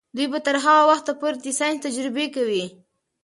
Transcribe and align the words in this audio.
دوی 0.15 0.27
به 0.31 0.39
تر 0.45 0.55
هغه 0.65 0.83
وخته 0.91 1.11
پورې 1.19 1.37
د 1.43 1.47
ساینس 1.59 1.81
تجربې 1.85 2.25
کوي. 2.35 2.65